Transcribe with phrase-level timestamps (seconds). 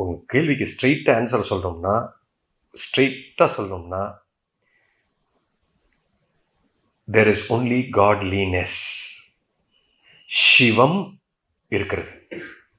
[0.00, 1.94] உங்க கேள்விக்கு straight answer சொல்றோம்னா
[2.82, 4.02] ஸ்ட்ரெயிட்டா சொல்லணும்னா
[7.12, 8.80] there is only godliness
[10.26, 10.98] Shivam
[11.68, 12.12] இருக்கிறது.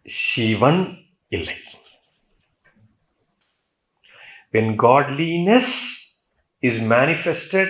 [0.04, 0.82] சிவன்
[1.28, 1.58] இல்லை.
[4.54, 5.70] When godliness
[6.68, 7.70] is manifested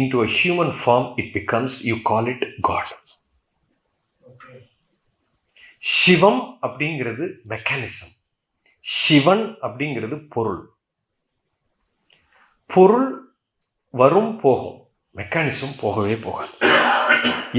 [0.00, 2.88] into a human form it becomes you call it god.
[5.78, 8.12] சிவம் அப்படிங்கிறது மெக்கானிசம்
[8.84, 10.60] சிவன் அப்படிங்கிறது பொருள்.
[12.74, 13.08] பொருள்
[14.00, 14.78] வரும் போகும்.
[15.18, 16.52] மெக்கானிசம் போகவே போகாது.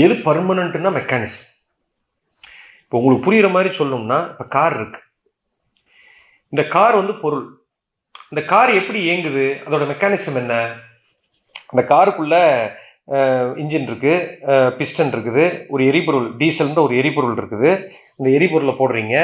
[0.04, 1.50] எது பர்மனண்ட்னா மெக்கானிசம்
[2.84, 5.00] இப்போ உங்களுக்கு புரியுற மாதிரி சொல்லணும்னா இப்போ கார் இருக்கு.
[6.54, 7.46] இந்த கார் வந்து பொருள்.
[8.32, 9.46] இந்த கார் எப்படி இயங்குது?
[9.66, 10.54] அதோட மெக்கானிசம் என்ன?
[11.72, 12.36] அந்த காருக்குள்ள
[13.62, 14.14] இன்ஜின் இருக்கு
[14.80, 17.72] பிஸ்டன் இருக்குது ஒரு எரிபொருள் டீசல்ன்ற ஒரு எரிபொருள் இருக்குது.
[18.18, 19.18] இந்த எரிபொருளை போடுறீங்க.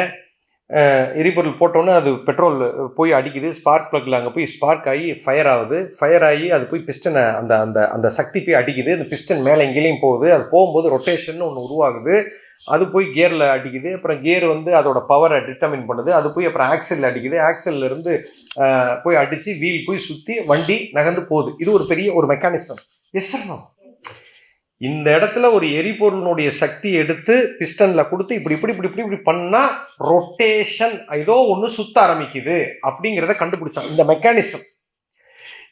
[1.22, 2.60] எரிபொருள் போட்டோன்னே அது பெட்ரோல்
[2.98, 5.78] போய் அடிக்குது ஸ்பார்க் ப்ளக்கில் அங்கே போய் ஸ்பார்க் ஆகி ஃபயர் ஆகுது.
[6.00, 8.92] ஃபயர் ஆகி அது போய் பிஸ்டனை அந்த அந்த அந்த சக்தி போய் அடிக்குது.
[8.98, 10.28] அந்த பிஸ்டன் மேலே எங்கேயும் போகுது.
[10.36, 12.18] அது போகும்போது ரொட்டேஷன் ஒன்று உருவாகுது.
[12.76, 13.90] அது போய் கியரில் அடிக்குது.
[13.98, 16.12] அப்புறம் கியர் வந்து அதோட பவரை டிட்டர்மின் பண்ணுது.
[16.20, 17.38] அது போய் அப்புறம் ஆக்சலில் அடிக்குது.
[17.50, 18.14] ஆக்சல்லேருந்து
[19.04, 21.52] போய் அடித்து வீல் போய் சுற்றி வண்டி நகர்ந்து போகுது.
[21.64, 23.36] இது ஒரு பெரிய ஒரு மெக்கானிசம் எஸ்
[24.82, 31.06] இந்த இடத்துல ஒரு எரிபொருளினுடைய சக்தி எடுத்து பிஸ்டன்ல கொடுத்து இப்படி இப்படி இப்படி இப்படி இப்படி பண்ணா ரொட்டேஷன்
[31.10, 34.66] ஏதோ ஒன்று சுத்த ஆரம்பிக்குது அப்படிங்கிறத கண்டுபிடிச்சான் இந்த மெக்கானிசம்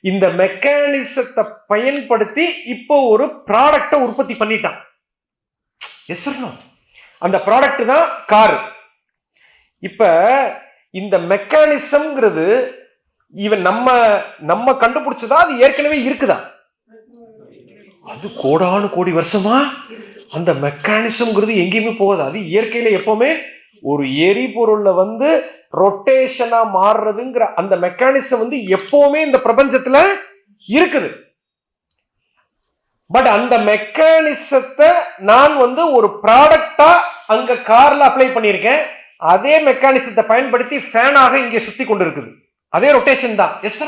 [0.02, 4.76] இந்த மெக்கானிசத்தை பயன்படுத்தி இப்போ ஒரு ப்ராடக்டை உற்பத்தி பண்ணிட்டான்.
[6.08, 6.28] எஸ்
[7.20, 8.76] அந்த ப்ராடக்ட் தான் கார்
[9.80, 10.12] இப்ப
[10.92, 12.76] இந்த மெக்கானிசம்ங்கிறது
[13.30, 15.30] இவன் நம்ம நம்ம கண்டுபிடிச்சதா?
[15.30, 16.57] அது ஏற்கனவே இருக்குதான்
[18.14, 19.58] அது கோடானு கோடி வருஷமா?
[20.38, 22.22] அந்த மெக்கானிசம்ங்கிறது எங்கேயுமே போகாது.
[22.30, 23.30] அது இயற்கையில எப்பவுமே
[23.92, 25.30] ஒரு எரிபொருள்ல வந்து
[25.82, 29.98] ரொட்டேஷனா மாறுறதுங்கிற அந்த மெக்கானிசம் வந்து எப்பவுமே இந்த பிரபஞ்சத்துல
[30.78, 31.10] இருக்குது.
[33.16, 34.90] பட் அந்த மெக்கானிசத்தை
[35.32, 36.90] நான் வந்து ஒரு ப்ராடக்டா
[37.36, 38.82] அங்க கார்ல அப்ளை பண்ணியிருக்கேன்.
[39.34, 42.32] அதே மெக்கானிசத்தை பயன்படுத்தி ஃபேனாக இங்கே சுத்தி கொண்டு இருக்குது
[42.74, 43.54] அதே ரொட்டேஷன் தான்.
[43.70, 43.80] எஸ்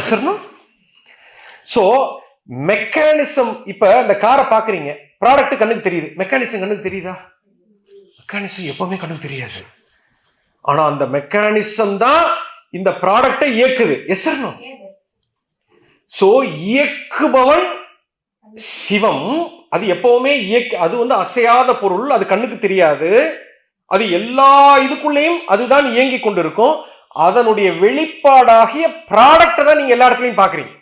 [0.00, 0.12] எஸ்
[1.74, 1.82] சோ
[2.48, 4.90] மெக்கானிசம் இப்ப இந்த காரை பாக்குறீங்க
[5.22, 6.08] ப்ராடக்ட் கண்ணுக்கு தெரியுது.
[6.20, 7.14] மெக்கானிசம் கண்ணுக்கு தெரியுதா?
[8.18, 9.60] மெக்கானிசம் எப்பவுமே கண்ணுக்கு தெரியாது.
[10.64, 12.24] ஆனா அந்த மெக்கானிசம் தான்
[12.78, 13.96] இந்த ப்ராடக்டை இயக்குது.
[14.14, 14.28] எஸ்
[16.18, 16.28] சோ
[16.74, 17.66] இயக்குபவன்
[18.54, 19.26] சிவம்.
[19.74, 22.08] அது எப்பவுமே இயக்க அது வந்து அசையாத பொருள்.
[22.16, 23.10] அது கண்ணுக்கு தெரியாது.
[23.94, 24.52] அது எல்லா
[24.86, 26.76] இதுக்குள்ளேயும் அதுதான் இயங்கி கொண்டிருக்கும்.
[27.26, 30.72] அதனுடைய வெளிப்பாடாகிய ப்ராடக்டை தான் நீங்க எல்லா இடத்துலயும் பாக்குறீங்க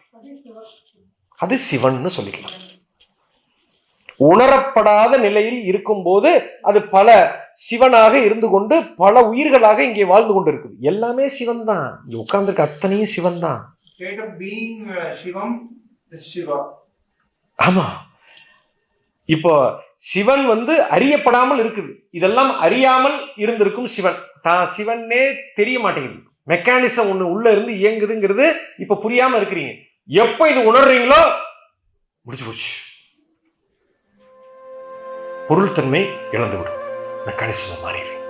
[1.42, 2.58] அது சிவன்னு சொல்லிக்கலாம்.
[4.30, 6.30] உணரப்படாத நிலையில் இருக்கும்போது
[6.62, 7.08] அது பல
[7.68, 13.12] சிவனாக இருந்து கொண்டு பல உயிர்களாக இங்கே வாழ்ந்து கொண்டு இருக்குது எல்லாமே சிவன் தான் இங்க உட்கார்ந்துருக்க அத்தனையும்
[13.14, 13.60] சிவன் தான்
[13.94, 15.10] State of being uh.
[17.58, 17.84] ஆமா.
[19.28, 19.52] இப்போ
[20.10, 21.90] சிவன் வந்து அறியப்படாமல் இருக்குது.
[22.10, 24.18] இதெல்லாம் அறியாமல் இருந்திருக்கும் சிவன்.
[24.46, 25.22] தான் சிவன்னே
[25.54, 26.18] தெரிய மாட்டேங்குது.
[26.50, 28.46] மெக்கானிசம் ஒண்ணு உள்ள இருந்து இயங்குதுங்கிறது
[28.78, 29.72] இப்ப புரியாம இருக்கிறீங்க.
[30.08, 31.20] எப்போ இது உணர்றீங்களோ
[32.26, 32.72] முடிஞ்சு போச்சு.
[35.48, 36.80] பொருள்தன்மை இழந்து விடும்
[37.26, 38.21] மெக்கானிசம் மாறிடுறேன்